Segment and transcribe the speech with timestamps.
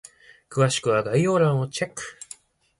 [0.49, 2.01] 詳しくは概要欄をチェック！